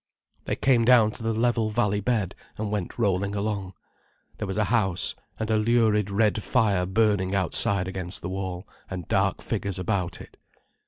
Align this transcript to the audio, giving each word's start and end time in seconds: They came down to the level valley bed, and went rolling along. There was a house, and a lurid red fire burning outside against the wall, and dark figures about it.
They 0.45 0.55
came 0.55 0.83
down 0.83 1.11
to 1.11 1.21
the 1.21 1.31
level 1.31 1.69
valley 1.69 1.99
bed, 2.01 2.33
and 2.57 2.71
went 2.71 2.97
rolling 2.97 3.35
along. 3.35 3.73
There 4.39 4.47
was 4.47 4.57
a 4.57 4.63
house, 4.73 5.13
and 5.37 5.51
a 5.51 5.57
lurid 5.57 6.09
red 6.09 6.41
fire 6.41 6.87
burning 6.87 7.35
outside 7.35 7.87
against 7.87 8.23
the 8.23 8.29
wall, 8.29 8.67
and 8.89 9.07
dark 9.07 9.43
figures 9.43 9.77
about 9.77 10.19
it. 10.19 10.37